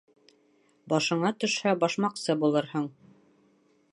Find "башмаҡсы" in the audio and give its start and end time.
1.85-2.39